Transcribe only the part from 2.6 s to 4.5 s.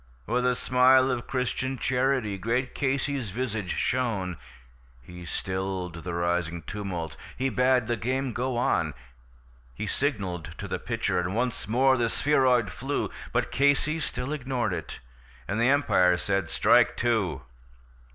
Casey's visage shone;